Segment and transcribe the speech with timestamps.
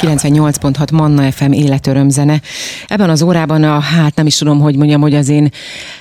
[0.00, 2.40] 98.6 Manna FM életörömzene.
[2.86, 5.50] Ebben az órában a, hát nem is tudom, hogy mondjam, hogy az én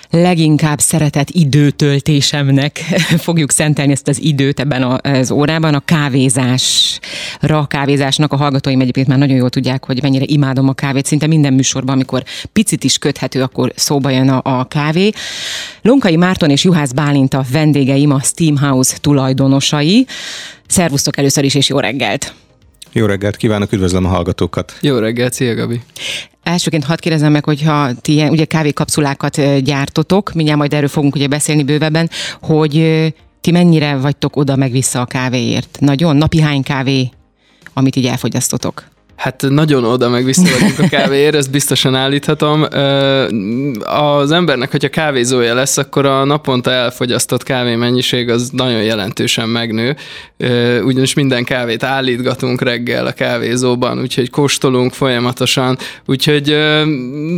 [0.10, 2.78] leginkább szeretett időtöltésemnek
[3.28, 8.34] fogjuk szentelni ezt az időt ebben az órában, a kávézásra, a kávézásnak.
[8.34, 11.06] A hallgatóim egyébként már nagyon jól tudják, hogy mennyire imádom a kávét.
[11.06, 12.24] Szinte minden műsorban, amikor
[12.54, 15.10] picit is köthető, akkor szóba jön a, a kávé.
[15.82, 20.08] Lonkai Márton és Juhász Bálint a vendégeim, a Steamhouse tulajdonosai.
[20.68, 22.34] Szervusztok először is, és jó reggelt!
[22.92, 24.78] Jó reggelt kívánok, üdvözlöm a hallgatókat.
[24.82, 25.82] Jó reggelt, szia Gabi.
[26.44, 31.28] Elsőként hadd kérdezem meg, hogyha ti ilyen, ugye kávékapszulákat gyártotok, mindjárt majd erről fogunk ugye
[31.28, 32.10] beszélni bővebben,
[32.42, 32.74] hogy
[33.42, 35.78] ti mennyire vagytok oda meg vissza a kávéért?
[35.80, 36.16] Nagyon?
[36.16, 37.10] Napi hány kávé,
[37.74, 38.84] amit így elfogyasztotok?
[39.20, 42.66] Hát nagyon oda meg vissza vagyunk a kávéért, ezt biztosan állíthatom.
[43.80, 49.96] Az embernek, hogyha kávézója lesz, akkor a naponta elfogyasztott kávé mennyiség az nagyon jelentősen megnő,
[50.84, 56.46] ugyanis minden kávét állítgatunk reggel a kávézóban, úgyhogy kóstolunk folyamatosan, úgyhogy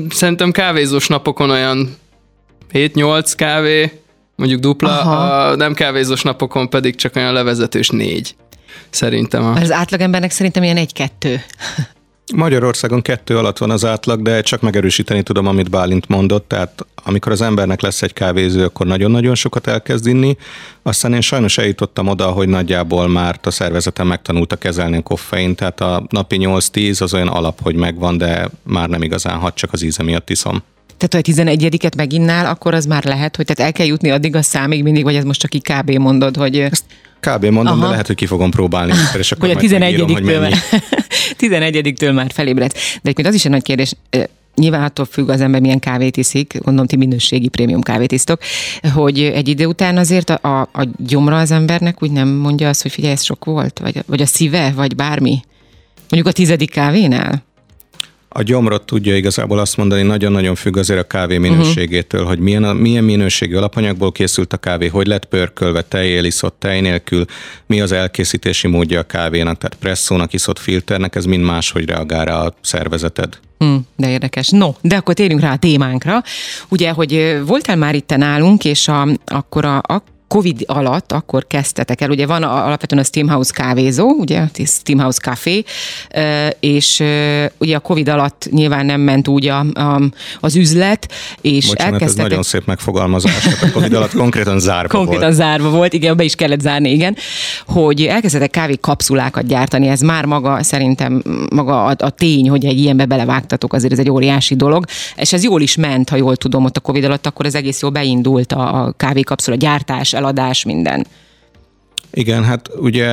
[0.09, 1.95] szerintem kávézós napokon olyan
[2.73, 3.91] 7-8 kávé,
[4.35, 5.47] mondjuk dupla, Aha.
[5.47, 8.35] a nem kávézós napokon pedig csak olyan levezetős négy
[8.89, 9.43] szerintem.
[9.43, 9.53] A...
[9.53, 11.41] Az átlagembernek szerintem ilyen egy-kettő.
[12.35, 17.31] Magyarországon kettő alatt van az átlag, de csak megerősíteni tudom, amit Bálint mondott, tehát amikor
[17.31, 20.37] az embernek lesz egy kávéző, akkor nagyon-nagyon sokat elkezd inni,
[20.81, 25.81] aztán én sajnos eljutottam oda, hogy nagyjából már a szervezetem megtanulta kezelni a koffein, tehát
[25.81, 29.81] a napi 8-10 az olyan alap, hogy megvan, de már nem igazán hat, csak az
[29.81, 30.63] íze miatt iszom.
[30.97, 34.35] Tehát, ha a 11-et meginnál, akkor az már lehet, hogy tehát el kell jutni addig
[34.35, 35.89] a számig mindig, vagy ez most csak így kb.
[35.91, 36.59] mondod, hogy...
[36.59, 36.83] Ezt
[37.21, 37.45] Kb.
[37.45, 37.81] mondom, Aha.
[37.81, 40.05] de lehet, hogy ki fogom próbálni, és akkor hogy a 11
[41.37, 42.73] 11 már felébredsz.
[42.73, 43.93] De egyébként az is egy nagy kérdés,
[44.55, 48.41] Nyilván attól függ az ember, milyen kávét iszik, gondolom ti minőségi prémium kávét isztok,
[48.93, 52.81] hogy egy idő után azért a, a, a gyomra az embernek úgy nem mondja azt,
[52.81, 55.39] hogy figyelj, ez sok volt, vagy, vagy a szíve, vagy bármi.
[56.09, 57.43] Mondjuk a tizedik kávénál?
[58.33, 62.35] A gyomrot tudja igazából azt mondani, nagyon-nagyon függ azért a kávé minőségétől, uh-huh.
[62.35, 67.25] hogy milyen, milyen minőségű alapanyagból készült a kávé, hogy lett pörkölve, tejjel iszott, tej nélkül,
[67.65, 72.35] mi az elkészítési módja a kávénak, tehát presszónak, iszott filternek, ez mind máshogy reagál rá
[72.35, 73.39] a szervezeted.
[73.57, 74.49] Hmm, de érdekes.
[74.49, 76.23] No, de akkor térjünk rá a témánkra.
[76.69, 82.01] Ugye, hogy voltál már itt nálunk, és a, akkor a, a Covid alatt akkor kezdtetek
[82.01, 85.63] el, ugye van alapvetően a Steamhouse kávézó, ugye, Steamhouse Café,
[86.59, 87.03] és
[87.57, 90.01] ugye a Covid alatt nyilván nem ment úgy a, a,
[90.39, 92.25] az üzlet, és Bocsánat, elkezdtetek...
[92.25, 95.35] ez nagyon szép megfogalmazás, a Covid alatt konkrétan zárva konkrétan volt.
[95.35, 97.15] zárva volt, igen, be is kellett zárni, igen,
[97.65, 101.23] hogy elkezdtetek kávé kapszulákat gyártani, ez már maga szerintem
[101.55, 105.43] maga a, a tény, hogy egy ilyenbe belevágtatok, azért ez egy óriási dolog, és ez
[105.43, 108.51] jól is ment, ha jól tudom, ott a Covid alatt, akkor ez egész jól beindult
[108.51, 111.05] a, a kávékapszula gyártás, eladás, minden.
[112.11, 113.07] Igen, hát ugye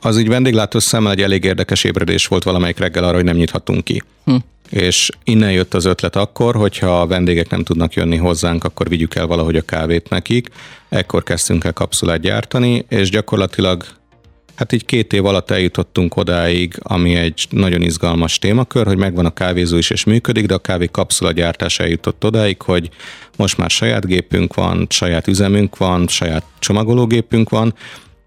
[0.00, 3.84] az így vendéglátó szemmel egy elég érdekes ébredés volt valamelyik reggel arra, hogy nem nyithatunk
[3.84, 4.02] ki.
[4.24, 4.34] Hm.
[4.70, 9.14] És innen jött az ötlet akkor, hogyha a vendégek nem tudnak jönni hozzánk, akkor vigyük
[9.14, 10.48] el valahogy a kávét nekik.
[10.88, 13.84] Ekkor kezdtünk el kapszulát gyártani, és gyakorlatilag
[14.54, 19.32] Hát így két év alatt eljutottunk odáig, ami egy nagyon izgalmas témakör, hogy megvan a
[19.32, 22.90] kávézó is és működik, de a kávé kapszula gyártás eljutott odáig, hogy
[23.36, 27.74] most már saját gépünk van, saját üzemünk van, saját csomagológépünk van,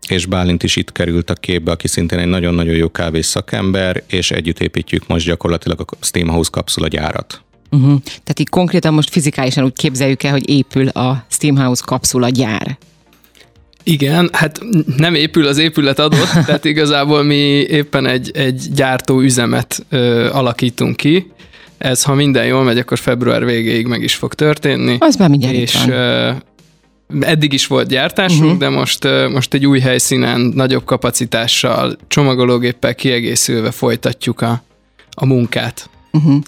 [0.08, 4.32] és Bálint is itt került a képbe, aki szintén egy nagyon-nagyon jó kávés szakember, és
[4.32, 7.42] együtt építjük most gyakorlatilag a Steamhouse kapszula gyárat.
[7.72, 8.02] Uh-huh.
[8.04, 12.78] Tehát így konkrétan most fizikálisan úgy képzeljük el, hogy épül a Steamhouse kapszula gyár.
[13.88, 14.59] Igen, hát
[14.98, 17.36] nem épül az épület adott, tehát igazából mi
[17.70, 21.31] éppen egy, egy gyártó üzemet ö, alakítunk ki.
[21.78, 24.96] Ez, ha minden jól megy, akkor február végéig meg is fog történni.
[25.00, 26.31] Az már mindjárt És ö,
[27.20, 28.59] eddig is volt gyártásunk, uh-huh.
[28.59, 34.64] de most, most egy új helyszínen, nagyobb kapacitással, csomagológéppel kiegészülve folytatjuk a,
[35.12, 35.90] a munkát.
[36.12, 36.42] Uh-huh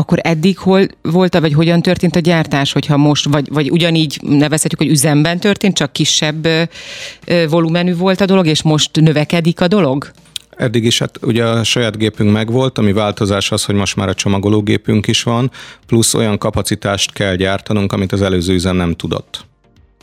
[0.00, 4.80] akkor eddig hol volt, vagy hogyan történt a gyártás, hogyha most, vagy, vagy ugyanígy nevezhetjük,
[4.80, 6.48] hogy üzemben történt, csak kisebb
[7.48, 10.10] volumenű volt a dolog, és most növekedik a dolog?
[10.56, 14.14] Eddig is, hát ugye a saját gépünk megvolt, ami változás az, hogy most már a
[14.14, 15.50] csomagológépünk is van,
[15.86, 19.48] plusz olyan kapacitást kell gyártanunk, amit az előző üzem nem tudott.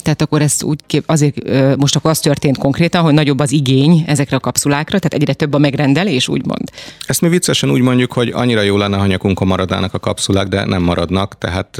[0.07, 4.04] Tehát akkor ez úgy kép, azért most akkor az történt konkrétan, hogy nagyobb az igény
[4.07, 6.69] ezekre a kapszulákra, tehát egyre több a megrendelés, úgymond.
[7.07, 10.65] Ezt mi viccesen úgy mondjuk, hogy annyira jó lenne, ha nyakunkon maradnának a kapszulák, de
[10.65, 11.77] nem maradnak, tehát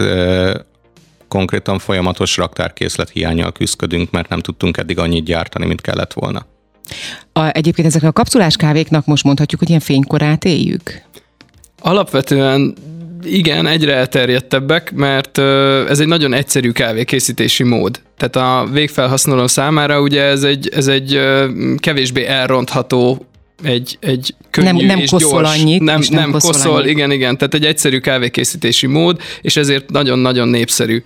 [1.28, 6.46] konkrétan folyamatos raktárkészlet hiányjal küzdködünk, mert nem tudtunk eddig annyit gyártani, mint kellett volna.
[7.34, 11.02] A, egyébként ezek a kapszulás kávéknak most mondhatjuk, hogy ilyen fénykorát éljük?
[11.80, 12.76] Alapvetően
[13.34, 15.38] igen, egyre elterjedtebbek, mert
[15.90, 18.02] ez egy nagyon egyszerű kávékészítési mód.
[18.18, 21.22] Tehát a végfelhasználó számára ugye ez egy, ez egy
[21.78, 23.26] kevésbé elrontható
[23.64, 26.76] egy, egy könnyű nem, nem és koszol gyors, annyit, nem, és nem, nem koszol, koszol,
[26.76, 26.90] annyit.
[26.90, 31.02] igen, igen, tehát egy egyszerű kávékészítési mód, és ezért nagyon-nagyon népszerű.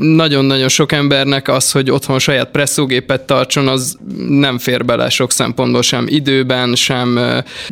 [0.00, 3.96] Nagyon-nagyon sok embernek az, hogy otthon saját presszógépet tartson, az
[4.28, 7.20] nem fér bele sok szempontból, sem időben, sem,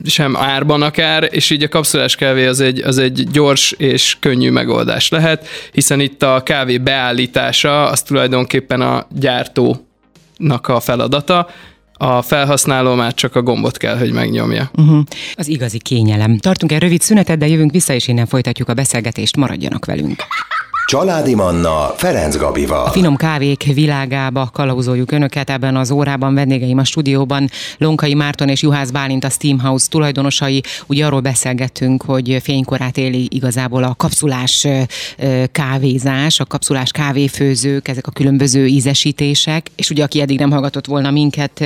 [0.04, 4.50] sem árban akár, és így a kapszulás kávé az egy, az egy gyors és könnyű
[4.50, 11.48] megoldás lehet, hiszen itt a kávé beállítása az tulajdonképpen a gyártónak a feladata,
[11.98, 14.70] a felhasználó már csak a gombot kell, hogy megnyomja.
[14.76, 15.02] Uh-huh.
[15.34, 16.38] Az igazi kényelem.
[16.38, 19.36] Tartunk egy rövid szünetet, de jövünk vissza, és innen folytatjuk a beszélgetést.
[19.36, 20.22] Maradjanak velünk.
[20.90, 22.84] Családi Manna Ferenc Gabival.
[22.86, 26.34] A finom kávék világába kalauzoljuk Önöket ebben az órában.
[26.34, 30.62] Vendégeim a stúdióban Lonkai Márton és Juhász Bálint a Steamhouse tulajdonosai.
[30.86, 34.66] Ugye arról beszélgettünk, hogy fénykorát éli igazából a kapszulás
[35.52, 41.10] kávézás, a kapszulás kávéfőzők, ezek a különböző ízesítések, és ugye aki eddig nem hallgatott volna
[41.10, 41.64] minket,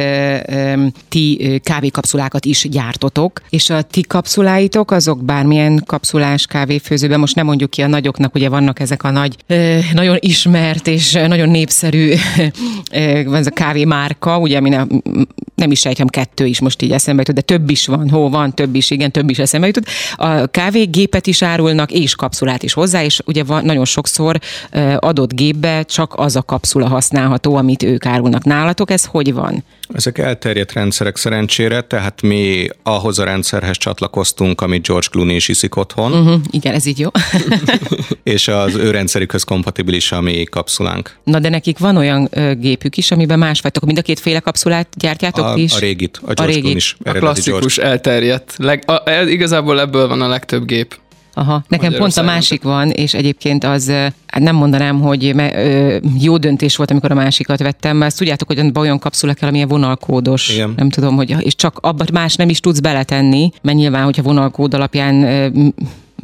[1.09, 7.71] ti kávékapszulákat is gyártotok, és a ti kapszuláitok azok bármilyen kapszulás kávéfőzőben, most nem mondjuk
[7.71, 9.37] ki a nagyoknak, ugye vannak ezek a nagy,
[9.93, 12.13] nagyon ismert és nagyon népszerű
[13.33, 15.03] ez a kávémárka, ugye, ami nem,
[15.55, 18.55] nem is sejtem, kettő is most így eszembe jutott, de több is van, hó van,
[18.55, 19.87] több is, igen, több is eszembe jutott.
[20.17, 24.39] A kávégépet is árulnak, és kapszulát is hozzá, és ugye van, nagyon sokszor
[24.99, 28.45] adott gépbe csak az a kapszula használható, amit ők árulnak.
[28.45, 29.65] Nálatok ez hogy van?
[29.95, 35.77] Ezek elterjedt rendszerek szerencsére, tehát mi ahhoz a rendszerhez csatlakoztunk, amit George Clooney is iszik
[35.77, 36.13] otthon.
[36.13, 37.09] Uh-huh, igen, ez így jó.
[38.23, 41.17] és az ő rendszerükhöz kompatibilis a mi kapszulánk.
[41.25, 45.45] Na de nekik van olyan ö, gépük is, amiben másfajta, mind a kétféle kapszulát gyártjátok
[45.45, 45.73] a, is?
[45.73, 46.77] A régit, a George a régit.
[46.77, 46.97] is.
[47.05, 47.93] A klasszikus George.
[47.93, 48.55] elterjedt.
[48.57, 51.01] Leg, a, a, igazából ebből van a legtöbb gép.
[51.35, 53.89] Aha, nekem pont a másik van, és egyébként az,
[54.27, 55.35] hát nem mondanám, hogy
[56.21, 59.69] jó döntés volt, amikor a másikat vettem, mert ezt tudjátok, hogy olyan kapszula kell, amilyen
[59.69, 60.55] vonalkódos.
[60.55, 60.73] Igen.
[60.77, 64.75] Nem tudom, hogy, és csak abban más nem is tudsz beletenni, mert nyilván, hogyha vonalkód
[64.75, 65.25] alapján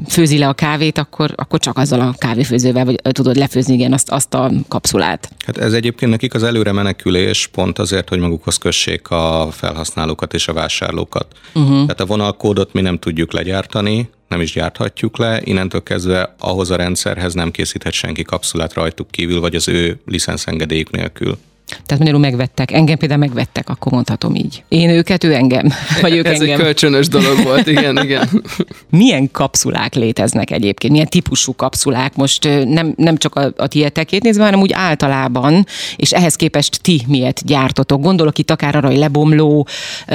[0.07, 4.11] főzi le a kávét, akkor, akkor csak azzal a kávéfőzővel vagy tudod lefőzni igen, azt,
[4.11, 5.31] azt a kapszulát.
[5.47, 10.49] Hát ez egyébként nekik az előre menekülés pont azért, hogy magukhoz kössék a felhasználókat és
[10.49, 11.27] a vásárlókat.
[11.55, 11.73] Uh-huh.
[11.73, 16.77] Tehát a vonalkódot mi nem tudjuk legyártani, nem is gyárthatjuk le, innentől kezdve ahhoz a
[16.77, 21.39] rendszerhez nem készíthet senki kapszulát rajtuk kívül, vagy az ő licenszengedélyük nélkül.
[21.69, 22.73] Tehát magyarul megvettek.
[22.73, 24.63] Engem például megvettek, akkor mondhatom így.
[24.69, 25.69] Én őket, ő engem.
[26.01, 26.59] Vagy ők Ez engem.
[26.59, 28.45] egy kölcsönös dolog volt, igen, igen.
[28.91, 30.93] Milyen kapszulák léteznek egyébként?
[30.93, 32.17] Milyen típusú kapszulák?
[32.17, 35.67] Most nem, nem csak a, a tietekét nézve, hanem úgy általában,
[35.97, 38.01] és ehhez képest ti miért gyártotok?
[38.01, 39.67] Gondolok itt akár arra, hogy lebomló.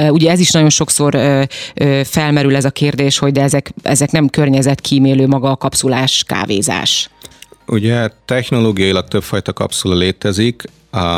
[0.08, 1.18] Ugye ez is nagyon sokszor
[2.04, 7.08] felmerül ez a kérdés, hogy de ezek, ezek nem környezetkímélő maga a kapszulás kávézás.
[7.66, 10.62] Ugye technológiailag többfajta kapszula létezik,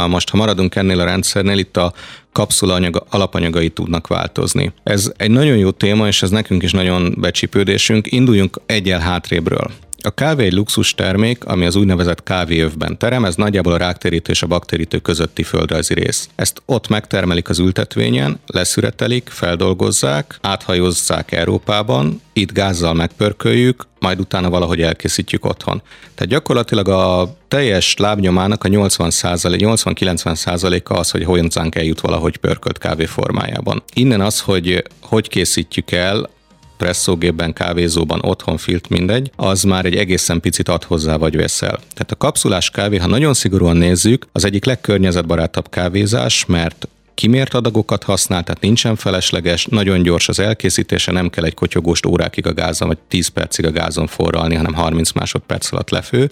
[0.08, 1.93] most, ha maradunk ennél a rendszernél, itt a
[2.32, 4.73] kapszula anyaga, alapanyagai tudnak változni.
[4.82, 8.12] Ez egy nagyon jó téma, és ez nekünk is nagyon becsípődésünk.
[8.12, 9.70] Induljunk egyel hátrébről.
[10.06, 14.43] A kávé egy luxus termék, ami az úgynevezett kávéövben terem, ez nagyjából a ráktérítő és
[14.43, 16.29] a bakterítő közötti földrajzi rész.
[16.35, 24.82] Ezt ott megtermelik az ültetvényen, leszüretelik, feldolgozzák, áthajózzák Európában, itt gázzal megpörköljük, majd utána valahogy
[24.82, 25.82] elkészítjük otthon.
[26.14, 33.04] Tehát gyakorlatilag a teljes lábnyomának a 80% 80-90%-a az, hogy hozzánk eljut valahogy pörkölt kávé
[33.04, 33.83] formájában.
[33.95, 36.28] Innen az, hogy hogy készítjük el,
[36.76, 41.78] presszógépben, kávézóban, otthon filt, mindegy, az már egy egészen picit ad hozzá vagy veszel.
[41.78, 48.02] Tehát a kapszulás kávé, ha nagyon szigorúan nézzük, az egyik legkörnyezetbarátabb kávézás, mert kimért adagokat
[48.02, 52.88] használ, tehát nincsen felesleges, nagyon gyors az elkészítése, nem kell egy kotyogóst órákig a gázon,
[52.88, 56.30] vagy 10 percig a gázon forralni, hanem 30 másodperc alatt lefő.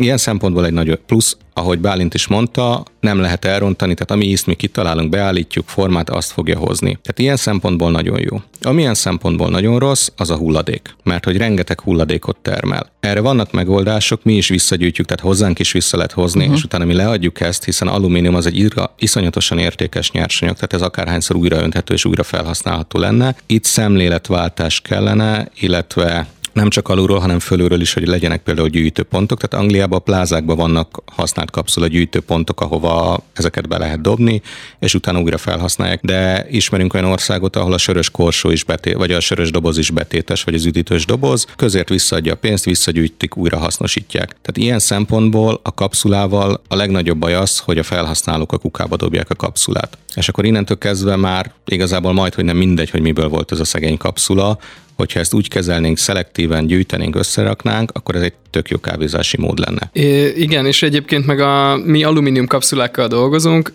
[0.00, 4.46] Ilyen szempontból egy nagy plusz, ahogy Bálint is mondta, nem lehet elrontani, tehát ami ízt
[4.46, 6.98] mi kitalálunk, beállítjuk, formát, azt fogja hozni.
[7.02, 8.40] Tehát ilyen szempontból nagyon jó.
[8.60, 12.90] Amilyen szempontból nagyon rossz, az a hulladék, mert hogy rengeteg hulladékot termel.
[13.00, 16.56] Erre vannak megoldások, mi is visszagyűjtjük, tehát hozzánk is vissza lehet hozni, uh-huh.
[16.56, 20.82] és utána mi leadjuk ezt, hiszen alumínium az egy ira, iszonyatosan értékes nyersanyag, tehát ez
[20.82, 23.36] akárhányszor újraönthető és újra felhasználható lenne.
[23.46, 29.40] Itt szemléletváltás kellene, illetve nem csak alulról, hanem fölülről is, hogy legyenek például gyűjtőpontok.
[29.40, 34.42] Tehát Angliában a plázákban vannak használt kapszula gyűjtőpontok, ahova ezeket be lehet dobni,
[34.78, 36.00] és utána újra felhasználják.
[36.02, 39.90] De ismerünk olyan országot, ahol a sörös korsó is betét, vagy a sörös doboz is
[39.90, 44.28] betétes, vagy az üdítős doboz, közért visszaadja a pénzt, visszagyűjtik, újra hasznosítják.
[44.28, 49.30] Tehát ilyen szempontból a kapszulával a legnagyobb baj az, hogy a felhasználók a kukába dobják
[49.30, 49.98] a kapszulát.
[50.14, 53.64] És akkor innentől kezdve már igazából majd, hogy nem mindegy, hogy miből volt ez a
[53.64, 54.58] szegény kapszula,
[55.00, 59.90] hogyha ezt úgy kezelnénk, szelektíven gyűjtenénk, összeraknánk, akkor ez egy tök jó kávézási mód lenne.
[59.92, 63.70] É, igen, és egyébként meg a, mi alumínium kapszulákkal dolgozunk.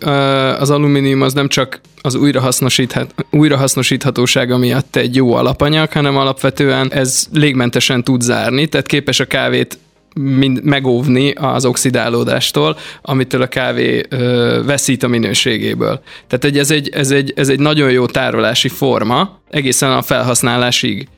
[0.58, 7.26] Az alumínium az nem csak az újrahasznosíthat, újrahasznosíthatósága miatt egy jó alapanyag, hanem alapvetően ez
[7.32, 9.78] légmentesen tud zárni, tehát képes a kávét
[10.20, 16.00] mind megóvni az oxidálódástól, amitől a kávé ö, veszít a minőségéből.
[16.28, 21.08] Tehát ez egy, ez, egy, ez egy nagyon jó tárolási forma, egészen a felhasználásig.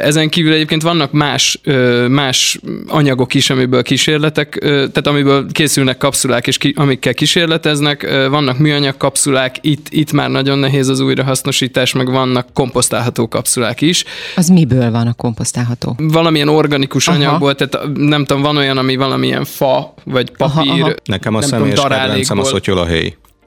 [0.00, 1.60] Ezen kívül egyébként vannak más,
[2.08, 8.26] más anyagok is, amiből kísérletek, tehát amiből készülnek kapszulák, és ki, amikkel kísérleteznek.
[8.28, 14.04] Vannak műanyag kapszulák, itt, itt már nagyon nehéz az újrahasznosítás, meg vannak komposztálható kapszulák is.
[14.36, 15.96] Az miből van a komposztálható?
[15.98, 17.16] Valamilyen organikus aha.
[17.16, 20.70] anyagból, tehát nem tudom, van olyan, ami valamilyen fa, vagy papír.
[20.70, 20.94] Aha, aha.
[21.04, 22.44] Nekem a személyes kedvencem a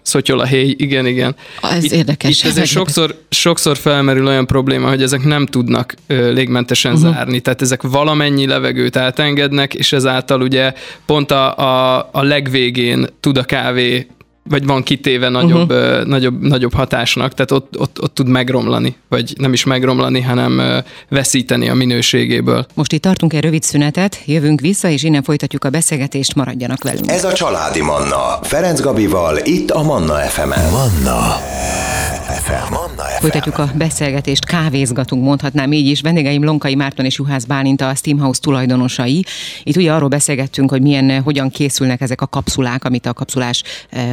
[0.08, 1.36] szotyolahely héj, igen, igen.
[1.62, 2.44] Ez itt, érdekes.
[2.44, 7.14] Itt ezért sokszor, sokszor felmerül olyan probléma, hogy ezek nem tudnak ö, légmentesen uh-huh.
[7.14, 10.74] zárni, tehát ezek valamennyi levegőt átengednek, és ezáltal ugye
[11.06, 14.08] pont a, a, a legvégén tud a kávé
[14.50, 16.00] vagy van kitéve nagyobb, uh-huh.
[16.00, 20.84] uh, nagyobb, nagyobb hatásnak, tehát ott, ott, ott tud megromlani, vagy nem is megromlani, hanem
[21.10, 22.66] veszíteni a minőségéből.
[22.74, 27.10] Most itt tartunk egy rövid szünetet, jövünk vissza, és innen folytatjuk a beszélgetést, maradjanak velünk.
[27.10, 30.72] Ez a Családi Manna, Ferenc Gabival, itt a Manna FM-en.
[30.72, 31.87] Manna.
[32.28, 32.74] FM.
[32.74, 33.22] Manna FM.
[33.22, 36.02] Folytatjuk a beszélgetést, kávézgatunk, mondhatnám így is.
[36.02, 39.26] Vendégeim Lonkai Márton és Juhász Bálinta, a Steamhouse tulajdonosai.
[39.64, 43.64] Itt ugye arról beszélgettünk, hogy milyen, hogyan készülnek ezek a kapszulák, amit a kapszulás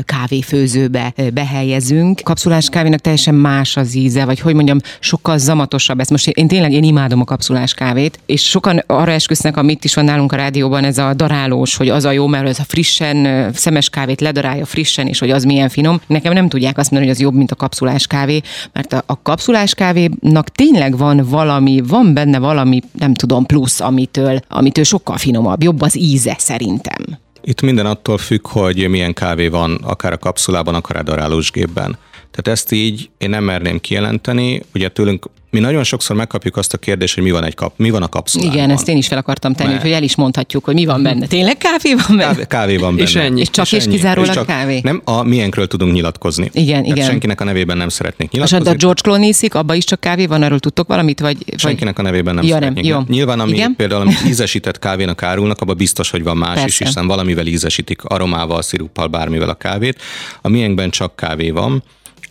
[0.05, 2.21] kávéfőzőbe behelyezünk.
[2.25, 6.01] Kapszulás kávénak teljesen más az íze, vagy hogy mondjam, sokkal zamatosabb.
[6.01, 9.95] Ez most én tényleg én imádom a kapszulás kávét, és sokan arra esküsznek, amit is
[9.95, 13.53] van nálunk a rádióban, ez a darálós, hogy az a jó, mert ez a frissen,
[13.53, 16.01] szemes kávét ledarálja frissen, és hogy az milyen finom.
[16.07, 18.41] Nekem nem tudják azt mondani, hogy az jobb, mint a kapszulás kávé,
[18.73, 24.41] mert a, a kapszulás kávénak tényleg van valami, van benne valami, nem tudom, plusz, amitől,
[24.49, 27.19] amitől sokkal finomabb, jobb az íze szerintem.
[27.47, 31.97] Itt minden attól függ, hogy milyen kávé van, akár a kapszulában, akár a darálós gépben.
[32.31, 34.63] Tehát ezt így én nem merném kijelenteni.
[34.75, 37.91] Ugye tőlünk mi nagyon sokszor megkapjuk azt a kérdést, hogy mi van, egy kap, mi
[37.91, 38.55] van a kapszulában.
[38.55, 39.83] Igen, ezt én is fel akartam tenni, Mert...
[39.83, 41.27] hogy el is mondhatjuk, hogy mi van benne.
[41.27, 42.23] Tényleg kávé van benne?
[42.25, 43.09] Kávé, kávé van benne.
[43.09, 43.41] És ennyi.
[43.41, 44.81] És csak és, és kizárólag és csak kávé?
[44.83, 46.51] Nem, a milyenkről tudunk nyilatkozni.
[46.53, 47.09] Igen, Tehát igen.
[47.09, 48.65] senkinek a nevében nem szeretnék nyilatkozni.
[48.65, 51.21] És a George Clooney iszik, abban is csak kávé van, arról tudtok valamit?
[51.21, 52.85] Vagy, senkinek a nevében nem ja, szeretnék.
[52.85, 52.93] Nem.
[52.93, 53.15] Jó.
[53.15, 53.75] Nyilván, ami igen?
[53.77, 56.67] például amit ízesített kávénak árulnak, abban biztos, hogy van más Persze.
[56.67, 60.03] is, hiszen valamivel ízesítik, aromával, sziruppal, bármivel a kávét.
[60.43, 61.83] A miénkben csak kávé van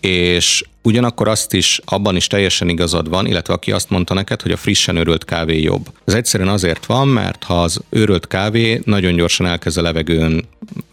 [0.04, 4.52] és Ugyanakkor azt is, abban is teljesen igazad van, illetve aki azt mondta neked, hogy
[4.52, 5.90] a frissen őrölt kávé jobb.
[6.06, 10.46] Ez egyszerűen azért van, mert ha az őrölt kávé nagyon gyorsan elkezd a levegőn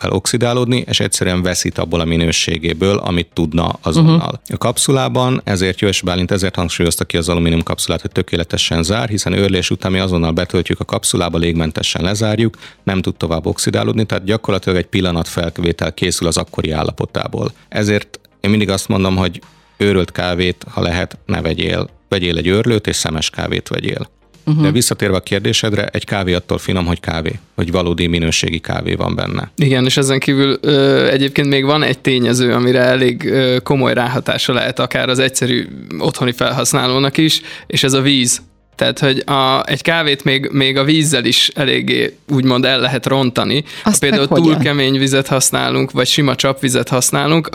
[0.09, 4.15] oxidálódni, és egyszerűen veszít abból a minőségéből, amit tudna azonnal.
[4.15, 4.41] Uh-huh.
[4.47, 9.33] A kapszulában ezért Jös Bálint ezért hangsúlyozta ki az alumínium kapszulát, hogy tökéletesen zár, hiszen
[9.33, 14.79] őrlés után mi azonnal betöltjük a kapszulába, légmentesen lezárjuk, nem tud tovább oxidálódni, tehát gyakorlatilag
[14.79, 17.53] egy pillanat felvétel készül az akkori állapotából.
[17.69, 19.41] Ezért én mindig azt mondom, hogy
[19.81, 21.89] őrölt kávét, ha lehet, ne vegyél.
[22.09, 24.11] Vegyél egy őrlőt, és szemes kávét vegyél.
[24.47, 24.63] Uh-huh.
[24.63, 29.15] De visszatérve a kérdésedre, egy kávé attól finom, hogy kávé, hogy valódi minőségi kávé van
[29.15, 29.51] benne.
[29.57, 34.53] Igen, és ezen kívül ö, egyébként még van egy tényező, amire elég ö, komoly ráhatása
[34.53, 35.67] lehet akár az egyszerű
[35.99, 38.43] otthoni felhasználónak is, és ez a víz.
[38.77, 43.65] Tehát, hogy a, egy kávét még, még a vízzel is eléggé úgymond el lehet rontani.
[43.85, 44.61] Azt ha például túl hogyan?
[44.61, 47.49] kemény vizet használunk, vagy sima csapvizet használunk,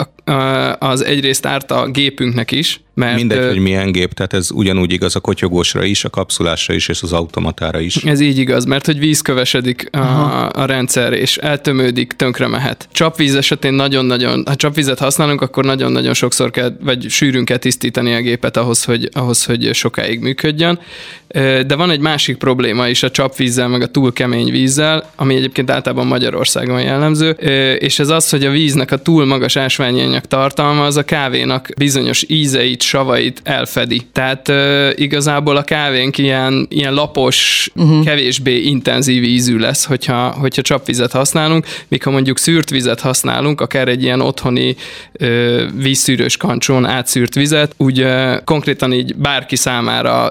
[0.78, 5.16] az egyrészt árt a gépünknek is, mert, Mindegy, hogy milyen gép, tehát ez ugyanúgy igaz
[5.16, 7.96] a kotyogósra is, a kapszulásra is, és az automatára is.
[7.96, 12.88] Ez így igaz, mert hogy víz kövesedik a, a rendszer, és eltömődik, tönkre mehet.
[12.92, 18.20] Csapvíz esetén nagyon-nagyon, ha csapvizet használunk, akkor nagyon-nagyon sokszor kell, vagy sűrűn kell tisztítani a
[18.20, 20.78] gépet ahhoz, hogy, ahhoz, hogy sokáig működjön.
[21.66, 25.70] De van egy másik probléma is a csapvízzel, meg a túl kemény vízzel, ami egyébként
[25.70, 27.30] általában Magyarországon jellemző,
[27.78, 32.24] és ez az, hogy a víznek a túl magas ásványanyag tartalma az a kávénak bizonyos
[32.28, 34.02] ízeit, savait elfedi.
[34.12, 34.52] Tehát
[34.98, 38.04] igazából a kávénk ilyen, ilyen lapos, uh-huh.
[38.04, 43.88] kevésbé intenzív ízű lesz, hogyha, hogyha csapvizet használunk, míg ha mondjuk szűrt vizet használunk, akár
[43.88, 44.76] egy ilyen otthoni
[45.74, 48.06] vízszűrős kancsón átszűrt vizet, úgy
[48.44, 50.28] konkrétan így bárki számára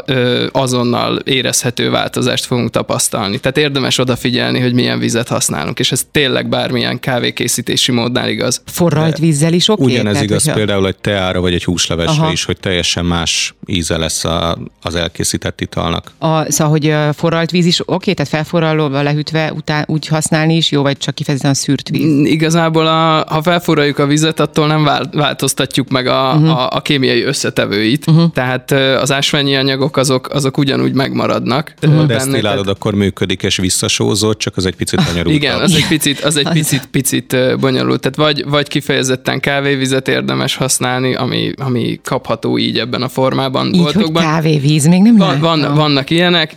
[0.52, 3.40] azonnal azonnal érezhető változást fogunk tapasztalni.
[3.40, 8.62] Tehát érdemes odafigyelni, hogy milyen vizet használunk, és ez tényleg bármilyen kávékészítési módnál igaz.
[8.66, 9.82] Forralt vízzel is oké?
[9.82, 9.94] Okay?
[9.94, 10.58] Ugyanez Tehát, igaz hogyha...
[10.58, 12.32] például egy teára vagy egy húslevesre Aha.
[12.32, 16.12] is, hogy teljesen más íze lesz a, az elkészített italnak.
[16.18, 20.82] A, szóval, hogy forralt víz is oké, tehát felforralóval lehűtve után úgy használni is jó,
[20.82, 22.06] vagy csak kifejezetten a szűrt víz?
[22.06, 26.50] Mm, igazából, a, ha felforraljuk a vizet, attól nem változtatjuk meg a, uh-huh.
[26.50, 28.32] a, a kémiai összetevőit, uh-huh.
[28.32, 31.74] tehát az ásványi anyagok azok, azok ugyanúgy megmaradnak.
[31.82, 32.00] Uh-huh.
[32.00, 35.36] Ha desztillálod, akkor működik és visszasózott, csak az egy picit bonyolult.
[35.36, 38.00] Igen, az egy picit, az egy picit, picit bonyolult.
[38.00, 42.00] Tehát vagy, vagy kifejezetten kávévizet érdemes használni, ami, ami
[42.36, 43.74] kapható így ebben a formában.
[43.74, 44.24] Így, boltokban.
[44.24, 46.54] hogy kávévíz, még nem van, van, Vannak ilyenek,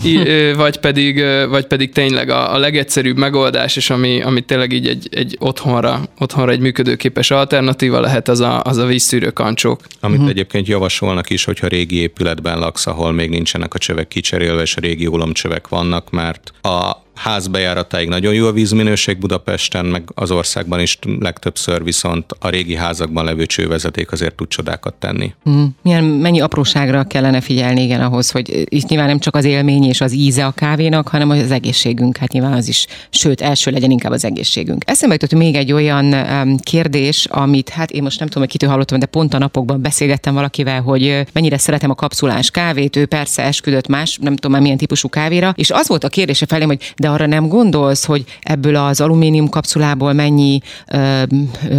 [0.56, 5.08] vagy pedig, vagy pedig tényleg a, a legegyszerűbb megoldás, és ami, ami tényleg így egy,
[5.10, 9.80] egy otthonra, otthonra egy működőképes alternatíva lehet, az a, az a vízszűrő kancsók.
[10.00, 10.30] Amit uh-huh.
[10.32, 14.80] egyébként javasolnak is, hogyha régi épületben laksz, ahol még nincsenek a csövek kicserélve, és a
[14.80, 20.80] régi ólomcsövek vannak, mert a ház bejáratáig nagyon jó a vízminőség Budapesten, meg az országban
[20.80, 25.34] is legtöbbször viszont a régi házakban levő csővezeték azért tud csodákat tenni.
[25.50, 25.64] Mm.
[25.82, 30.00] Milyen, mennyi apróságra kellene figyelni igen ahhoz, hogy itt nyilván nem csak az élmény és
[30.00, 34.12] az íze a kávénak, hanem az egészségünk, hát nyilván az is, sőt, első legyen inkább
[34.12, 34.82] az egészségünk.
[34.86, 36.14] Eszembe jutott még egy olyan
[36.62, 40.34] kérdés, amit hát én most nem tudom, hogy kitől hallottam, de pont a napokban beszélgettem
[40.34, 44.76] valakivel, hogy mennyire szeretem a kapszulás kávét, ő persze esküdött más, nem tudom már milyen
[44.76, 48.76] típusú kávéra, és az volt a kérdése felém, hogy de arra nem gondolsz, hogy ebből
[48.76, 50.60] az alumínium kapszulából mennyi
[50.92, 51.22] ö,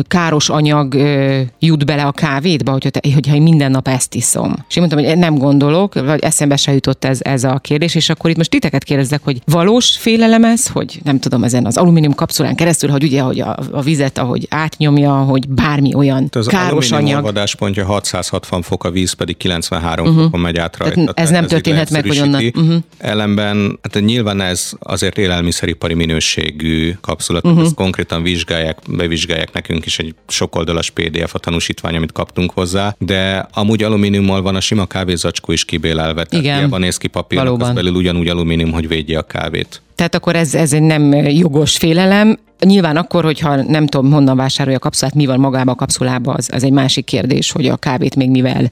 [0.07, 4.53] káros anyag ö, jut bele a kávédba, hogyha, te, hogyha én minden nap ezt iszom.
[4.69, 8.09] És én mondtam, hogy nem gondolok, vagy eszembe se jutott ez, ez a kérdés, és
[8.09, 12.13] akkor itt most titeket kérdezek, hogy valós félelem ez, hogy nem tudom, ezen az alumínium
[12.13, 16.91] kapszulán keresztül, hogy ugye, hogy a, a vizet, ahogy átnyomja, hogy bármi olyan az káros
[16.91, 17.37] anyag.
[17.37, 20.23] Az pontja 660 fok, a víz pedig 93 uh-huh.
[20.23, 20.95] fokon megy át rajta.
[20.95, 22.43] Tehát ez nem ez történhet meg, hogy onnan.
[22.45, 22.75] Uh-huh.
[22.97, 27.61] Ellenben, hát nyilván ez azért élelmiszeripari minőségű kapszulat, uh-huh.
[27.61, 33.47] ezt konkrétan vizsgálják, bevizsgálják nekünk is egy sokoldalas PDF a tanúsítvány, amit kaptunk hozzá, de
[33.53, 36.79] amúgy alumíniummal van a sima kávézacskó is kibélelve, tehát Igen.
[36.79, 39.81] néz ki papírnak, az belül ugyanúgy alumínium, hogy védje a kávét.
[39.99, 42.39] Tehát akkor ez, ez egy nem jogos félelem.
[42.59, 46.49] Nyilván akkor, hogyha nem tudom, honnan vásárolja a kapszulát, mi van magába a kapszulába, az,
[46.51, 48.71] az egy másik kérdés, hogy a kávét még mivel,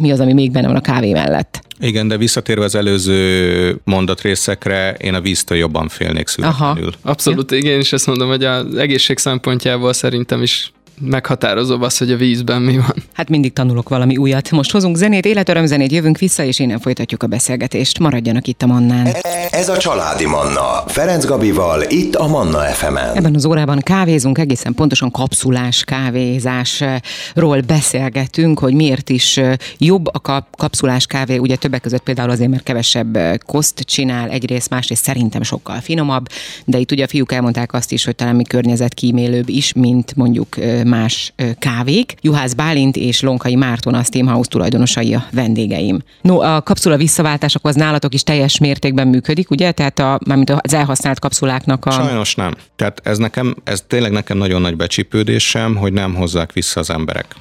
[0.00, 1.60] mi az, ami még benne van a kávé mellett.
[1.80, 6.92] Igen, de visszatérve az előző mondatrészekre, én a víztől jobban félnék születlenül.
[7.02, 7.56] Abszolút, ja.
[7.56, 12.62] igen, és ezt mondom, hogy az egészség szempontjából szerintem is meghatározóbb az, hogy a vízben
[12.62, 12.94] mi van.
[13.12, 14.50] Hát mindig tanulok valami újat.
[14.50, 17.98] Most hozunk zenét, életörömzenét, jövünk vissza, és innen folytatjuk a beszélgetést.
[17.98, 19.08] Maradjanak itt a Mannán.
[19.50, 20.84] Ez a Családi Manna.
[20.86, 23.16] Ferenc Gabival, itt a Manna fm -en.
[23.16, 29.40] Ebben az órában kávézunk, egészen pontosan kapszulás kávézásról beszélgetünk, hogy miért is
[29.78, 35.04] jobb a kapszulás kávé, ugye többek között például azért, mert kevesebb koszt csinál, egyrészt, másrészt
[35.04, 36.28] szerintem sokkal finomabb,
[36.64, 40.56] de itt ugye a fiúk elmondták azt is, hogy talán mi környezetkímélőbb is, mint mondjuk
[40.86, 42.14] más kávék.
[42.20, 46.02] Juhász Bálint és Lonkai Márton a Steamhouse tulajdonosai a vendégeim.
[46.20, 49.72] No, a kapszula visszaváltások az nálatok is teljes mértékben működik, ugye?
[49.72, 51.90] Tehát a, mármint az elhasznált kapszuláknak a...
[51.90, 52.54] Sajnos nem.
[52.76, 57.34] Tehát ez nekem, ez tényleg nekem nagyon nagy becsípődésem, hogy nem hozzák vissza az emberek.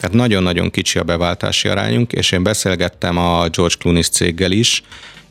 [0.00, 4.82] Tehát nagyon-nagyon kicsi a beváltási arányunk, és én beszélgettem a George Clooney céggel is,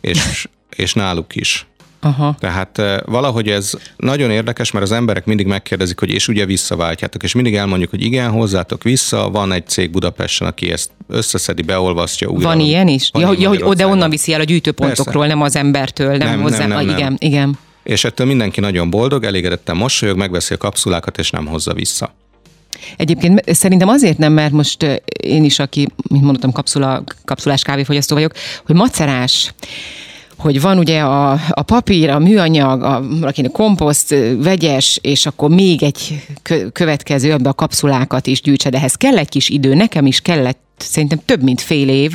[0.02, 1.68] és, és náluk is.
[2.06, 2.36] Aha.
[2.40, 7.34] Tehát valahogy ez nagyon érdekes, mert az emberek mindig megkérdezik, hogy és ugye visszaváltjátok, és
[7.34, 12.48] mindig elmondjuk, hogy igen, hozzátok vissza, van egy cég Budapesten, aki ezt összeszedi, beolvasztja újra.
[12.48, 13.10] Van ilyen is?
[13.12, 15.36] Van ja, ja hogy oda onnan viszi el a gyűjtőpontokról, Persze.
[15.36, 16.58] nem az embertől, nem, nem hozzá.
[16.58, 16.98] Nem, nem, nem.
[16.98, 17.58] Igen, igen.
[17.84, 22.14] És ettől mindenki nagyon boldog, elégedetten mosolyog, megveszi a kapszulákat, és nem hozza vissza.
[22.98, 28.32] Egyébként szerintem azért nem, mert most én is, aki, mint mondtam, kapszula, kapszulás kávéfogyasztó vagyok,
[28.66, 29.54] hogy macerás,
[30.38, 35.84] hogy van ugye a, a papír, a műanyag, a, a komposzt, vegyes, és akkor még
[35.84, 36.26] egy
[36.72, 38.74] következő, ebbe a kapszulákat is gyűjtsed.
[38.74, 42.12] Ehhez kell egy kis idő, nekem is kellett szerintem több mint fél év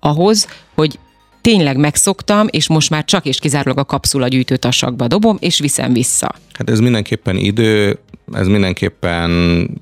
[0.00, 0.98] ahhoz, hogy
[1.40, 6.34] tényleg megszoktam, és most már csak és kizárólag a kapszula gyűjtőtasakba dobom, és viszem vissza.
[6.52, 7.98] Hát ez mindenképpen idő,
[8.32, 9.30] ez mindenképpen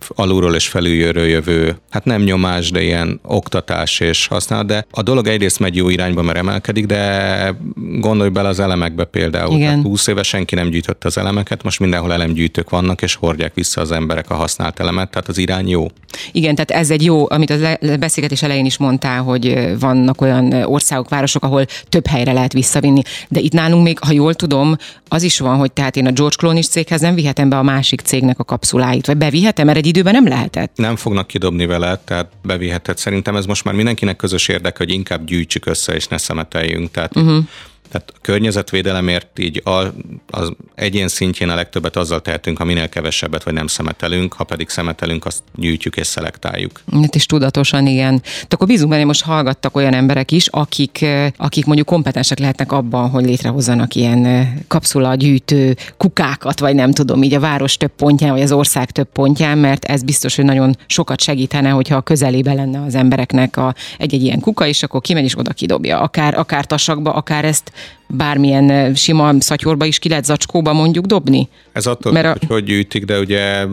[0.08, 5.26] alulról és felülről jövő, hát nem nyomás, de ilyen oktatás és használ, de a dolog
[5.26, 7.54] egyrészt megy jó irányba, mert emelkedik, de
[8.00, 9.56] gondolj bele az elemekbe például.
[9.56, 9.68] Igen.
[9.68, 13.80] Tehát 20 éve senki nem gyűjtötte az elemeket, most mindenhol elemgyűjtők vannak, és hordják vissza
[13.80, 15.86] az emberek a használt elemet, tehát az irány jó.
[16.32, 21.08] Igen, tehát ez egy jó, amit a beszélgetés elején is mondtál, hogy vannak olyan országok,
[21.08, 23.02] városok, ahol több helyre lehet visszavinni.
[23.28, 24.76] De itt nálunk még, ha jól tudom,
[25.08, 28.00] az is van, hogy tehát én a George Clooney céghez nem vihetem be a másik
[28.00, 30.76] cégnek a kapszuláit, vagy bevihetem, mert egy időben nem lehetett.
[30.76, 32.98] Nem fognak kidobni vele, tehát beviheted.
[32.98, 36.90] Szerintem ez most már mindenkinek közös érdeke, hogy inkább gyűjtsük össze és ne szemeteljünk.
[36.90, 37.44] Tehát uh-huh
[37.90, 39.84] Tehát környezetvédelemért így a,
[40.30, 44.68] az egyén szintjén a legtöbbet azzal tehetünk, ha minél kevesebbet vagy nem szemetelünk, ha pedig
[44.68, 46.80] szemetelünk, azt gyűjtjük és szelektáljuk.
[46.92, 48.22] Hát is tudatosan, igen.
[48.22, 51.04] De akkor bízunk benne, most hallgattak olyan emberek is, akik,
[51.36, 57.34] akik mondjuk kompetensek lehetnek abban, hogy létrehozzanak ilyen kapszula gyűjtő kukákat, vagy nem tudom, így
[57.34, 61.20] a város több pontján, vagy az ország több pontján, mert ez biztos, hogy nagyon sokat
[61.20, 65.38] segítene, hogyha a közelébe lenne az embereknek a, egy-egy ilyen kuka, és akkor kimegy és
[65.38, 66.00] oda kidobja.
[66.00, 67.72] Akár, akár tasakba, akár ezt
[68.06, 71.48] bármilyen sima szatyorba is ki lehet zacskóba mondjuk dobni?
[71.72, 72.30] Ez attól, Mert a...
[72.30, 73.66] hogy hogy gyűjtik, de ugye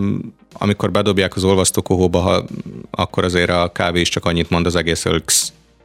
[0.54, 2.44] amikor bedobják az olvasztókohóba, ha,
[2.91, 5.24] akkor azért a kávé is csak annyit mond az egész, hogy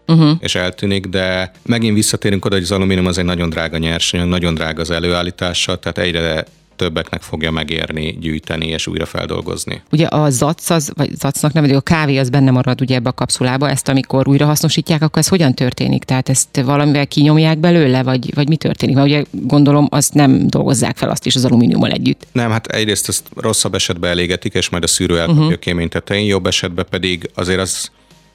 [0.06, 0.30] uh-huh.
[0.40, 4.54] és eltűnik, de megint visszatérünk oda, hogy az alumínium az egy nagyon drága nyersanyag, nagyon
[4.54, 6.44] drága az előállítása, tehát egyre
[6.80, 9.82] többeknek fogja megérni gyűjteni és újra feldolgozni.
[9.92, 13.12] Ugye a zac, az, vagy zacnak nem, a kávé az benne marad ugye ebbe a
[13.12, 16.04] kapszulába, ezt amikor újra hasznosítják, akkor ez hogyan történik?
[16.04, 18.94] Tehát ezt valamivel kinyomják belőle, vagy, vagy mi történik?
[18.94, 22.26] Mert ugye gondolom azt nem dolgozzák fel azt is az alumíniummal együtt.
[22.32, 25.54] Nem, hát egyrészt ezt rosszabb esetben elégetik, és majd a szűrő elkapja uh-huh.
[25.54, 27.90] a kémény tetején, jobb esetben pedig azért az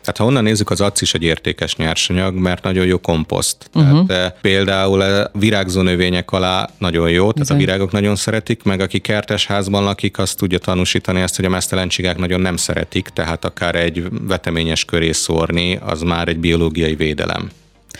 [0.05, 3.69] tehát ha onnan nézzük, az acc is egy értékes nyersanyag, mert nagyon jó komposzt.
[3.73, 4.07] Uh-huh.
[4.07, 7.57] Tehát eh, például a virágzó növények alá nagyon jó, tehát Bizony.
[7.57, 12.17] a virágok nagyon szeretik, meg aki kertesházban lakik, azt tudja tanúsítani ezt, hogy a mesztelenségek
[12.17, 17.49] nagyon nem szeretik, tehát akár egy veteményes köré szórni, az már egy biológiai védelem.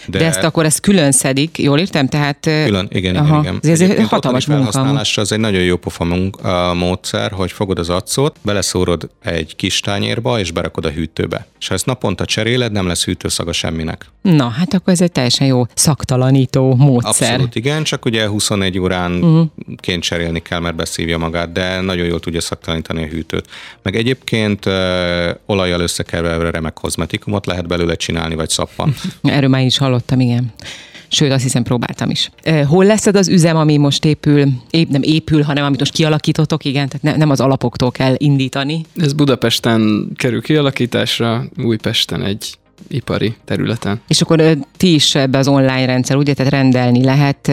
[0.08, 2.08] De, de ezt akkor ezt külön szedik, jól értem?
[2.08, 3.72] Tehát, külön, igen, aha, igen, igen.
[3.72, 5.02] Ez egy hatalmas munka.
[5.16, 10.40] az egy nagyon jó pofa munka, módszer, hogy fogod az acot, beleszórod egy kis tányérba,
[10.40, 11.48] és berakod a hűtőbe.
[11.60, 14.06] És ha ezt naponta cseréled, nem lesz hűtőszaga semminek.
[14.22, 17.30] Na, hát akkor ez egy teljesen jó szaktalanító módszer.
[17.30, 19.48] Abszolút igen, csak ugye 21 órán uh-huh.
[19.78, 23.48] ként cserélni kell, mert beszívja magát, de nagyon jól tudja szaktalanítani a hűtőt.
[23.82, 28.96] Meg egyébként ö, olajjal összekerülve remek kozmetikumot lehet belőle csinálni, vagy szappan.
[29.22, 30.54] Erről már is hallottam, igen.
[31.08, 32.32] Sőt, azt hiszem próbáltam is.
[32.68, 36.66] Hol lesz ez az üzem, ami most épül, épp nem épül, hanem amit most kialakítotok,
[36.66, 38.86] igen, tehát ne, nem az alapoktól kell indítani.
[38.98, 42.54] Ez Budapesten kerül kialakításra, Újpesten egy
[42.88, 44.02] ipari területen.
[44.08, 47.52] És akkor ti is ebbe az online rendszer, ugye, tehát rendelni lehet,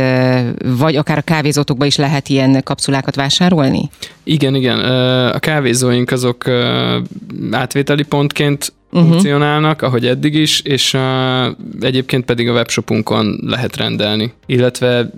[0.78, 3.90] vagy akár a kávézótokban is lehet ilyen kapszulákat vásárolni?
[4.24, 4.78] Igen, igen.
[5.28, 6.44] A kávézóink azok
[7.50, 9.10] átvételi pontként uh-huh.
[9.10, 11.46] funkcionálnak, ahogy eddig is, és uh,
[11.80, 14.32] egyébként pedig a webshopunkon lehet rendelni.
[14.46, 15.10] Illetve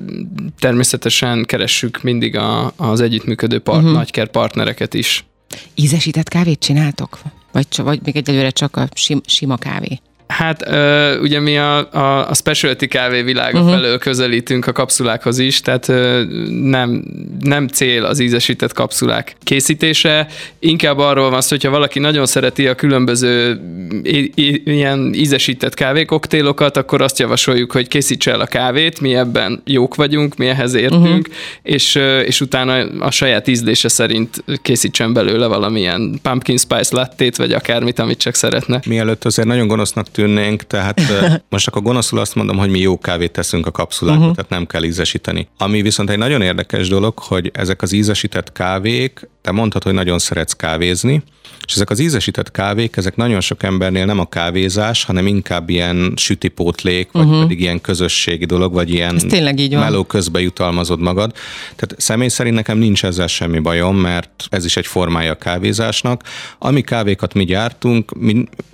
[0.58, 3.92] természetesen keressük mindig a, az együttműködő part, uh-huh.
[3.92, 5.24] nagyker partnereket is.
[5.74, 7.18] Ízesített kávét csináltok?
[7.52, 10.00] Vagy, vagy még egyelőre csak a sim, sima kávé?
[10.26, 13.74] Hát ö, ugye mi a, a, a specialty kávé világa uh-huh.
[13.74, 17.04] felől közelítünk a kapszulákhoz is, tehát ö, nem,
[17.40, 20.26] nem cél az ízesített kapszulák készítése,
[20.58, 23.60] inkább arról van szó, hogyha valaki nagyon szereti a különböző
[24.02, 29.62] i, i, ilyen ízesített kávékoktélokat, akkor azt javasoljuk, hogy készítse el a kávét, mi ebben
[29.64, 31.34] jók vagyunk, mi ehhez értünk, uh-huh.
[31.62, 31.94] és,
[32.26, 38.18] és utána a saját ízlése szerint készítsen belőle valamilyen pumpkin spice lattét, vagy akármit, amit
[38.18, 38.80] csak szeretne.
[38.86, 41.00] Mielőtt azért nagyon gonosznak tűnnénk, tehát
[41.50, 44.34] most akkor gonoszul azt mondom, hogy mi jó kávét teszünk a kapszulákba, uh-huh.
[44.34, 45.48] tehát nem kell ízesíteni.
[45.58, 50.18] Ami viszont egy nagyon érdekes dolog, hogy ezek az ízesített kávék, te mondhatod, hogy nagyon
[50.18, 51.22] szeretsz kávézni,
[51.66, 56.12] és ezek az ízesített kávék, ezek nagyon sok embernél nem a kávézás, hanem inkább ilyen
[56.16, 57.42] sütipótlék, vagy uh-huh.
[57.42, 59.20] pedig ilyen közösségi dolog, vagy ilyen
[59.70, 61.32] meló közbe jutalmazod magad.
[61.76, 66.22] Tehát személy szerint nekem nincs ezzel semmi bajom, mert ez is egy formája a kávézásnak.
[66.58, 68.12] Ami kávékat mi gyártunk,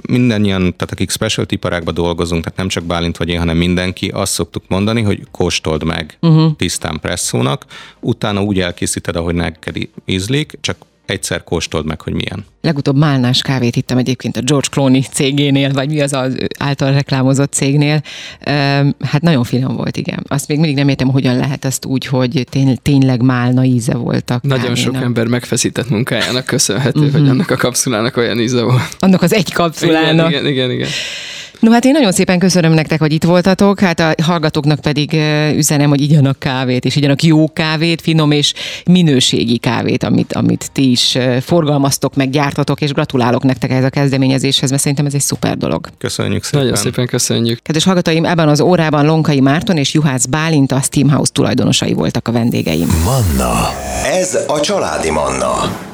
[0.09, 4.33] mindannyian, tehát akik specialty iparákban dolgozunk, tehát nem csak Bálint vagy én, hanem mindenki, azt
[4.33, 6.57] szoktuk mondani, hogy kóstold meg uh-huh.
[6.57, 7.65] tisztán presszónak,
[8.01, 10.77] utána úgy elkészíted, ahogy neked ízlik, csak
[11.11, 12.45] egyszer kóstold meg, hogy milyen.
[12.61, 17.53] Legutóbb málnás kávét ittam egyébként a George Clooney cégénél, vagy mi az az által reklámozott
[17.53, 18.03] cégnél.
[19.01, 20.25] Hát nagyon finom volt, igen.
[20.29, 24.31] Azt még mindig nem értem, hogyan lehet azt úgy, hogy tény, tényleg málna íze volt
[24.31, 24.77] a Nagyon kávénak.
[24.77, 27.21] sok ember megfeszített munkájának köszönhető, uh-huh.
[27.21, 28.97] hogy annak a kapszulának olyan íze volt.
[28.99, 30.31] Annak az egy kapszulának.
[30.31, 30.71] Igen, igen, igen.
[30.71, 30.89] igen.
[31.61, 35.13] No hát én nagyon szépen köszönöm nektek, hogy itt voltatok, hát a hallgatóknak pedig
[35.57, 40.91] üzenem, hogy igyanak kávét, és igyanak jó kávét, finom és minőségi kávét, amit, amit ti
[40.91, 45.57] is forgalmaztok, meg gyártatok, és gratulálok nektek ez a kezdeményezéshez, mert szerintem ez egy szuper
[45.57, 45.89] dolog.
[45.99, 46.61] Köszönjük szépen.
[46.61, 47.63] Nagyon szépen köszönjük.
[47.63, 52.33] Kedves hallgatóim, ebben az órában Lonkai Márton és Juhász Bálint a Steamhouse tulajdonosai voltak a
[52.33, 52.89] vendégeim.
[53.05, 53.73] Manna.
[54.05, 55.89] Ez a családi Manna.